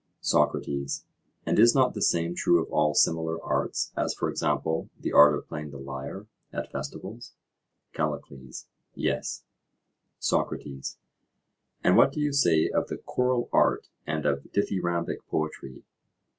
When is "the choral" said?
12.87-13.47